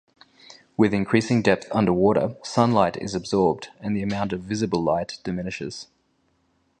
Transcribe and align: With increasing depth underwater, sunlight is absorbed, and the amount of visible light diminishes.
With 0.77 0.95
increasing 0.95 1.43
depth 1.43 1.67
underwater, 1.71 2.35
sunlight 2.43 2.97
is 2.97 3.13
absorbed, 3.13 3.67
and 3.81 3.95
the 3.95 4.01
amount 4.01 4.33
of 4.33 4.41
visible 4.41 4.81
light 4.83 5.19
diminishes. 5.23 5.89